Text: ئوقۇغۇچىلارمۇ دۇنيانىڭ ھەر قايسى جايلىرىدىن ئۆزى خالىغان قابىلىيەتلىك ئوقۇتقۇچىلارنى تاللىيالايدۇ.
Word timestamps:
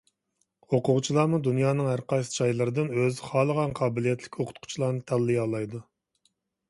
ئوقۇغۇچىلارمۇ 0.75 1.39
دۇنيانىڭ 1.47 1.89
ھەر 1.91 2.03
قايسى 2.13 2.33
جايلىرىدىن 2.37 2.89
ئۆزى 2.95 3.27
خالىغان 3.29 3.75
قابىلىيەتلىك 3.81 4.41
ئوقۇتقۇچىلارنى 4.41 5.05
تاللىيالايدۇ. 5.13 5.83